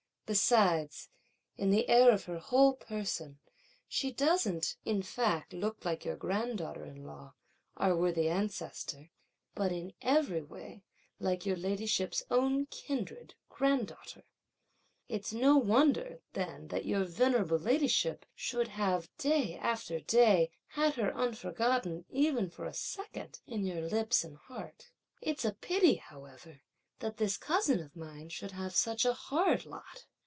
Besides, 0.33 1.09
in 1.57 1.71
the 1.71 1.89
air 1.89 2.09
of 2.09 2.23
her 2.23 2.39
whole 2.39 2.73
person, 2.75 3.39
she 3.89 4.13
doesn't 4.13 4.77
in 4.85 5.01
fact 5.03 5.51
look 5.51 5.83
like 5.83 6.05
your 6.05 6.15
granddaughter 6.15 6.85
in 6.85 7.03
law, 7.05 7.33
our 7.75 7.97
worthy 7.97 8.29
ancestor, 8.29 9.09
but 9.55 9.73
in 9.73 9.91
every 10.01 10.41
way 10.41 10.85
like 11.19 11.45
your 11.45 11.57
ladyship's 11.57 12.23
own 12.31 12.67
kindred 12.67 13.35
granddaughter! 13.49 14.23
It's 15.09 15.33
no 15.33 15.57
wonder 15.57 16.21
then 16.31 16.69
that 16.69 16.85
your 16.85 17.03
venerable 17.03 17.59
ladyship 17.59 18.25
should 18.33 18.69
have, 18.69 19.09
day 19.17 19.57
after 19.57 19.99
day, 19.99 20.49
had 20.67 20.93
her 20.95 21.13
unforgotten, 21.13 22.05
even 22.09 22.49
for 22.49 22.63
a 22.63 22.73
second, 22.73 23.41
in 23.47 23.65
your 23.65 23.81
lips 23.81 24.23
and 24.23 24.37
heart. 24.37 24.91
It's 25.19 25.43
a 25.43 25.51
pity, 25.55 25.95
however, 25.95 26.61
that 26.99 27.17
this 27.17 27.35
cousin 27.35 27.81
of 27.81 27.97
mine 27.97 28.29
should 28.29 28.51
have 28.53 28.73
such 28.73 29.03
a 29.03 29.11
hard 29.11 29.65
lot! 29.65 30.05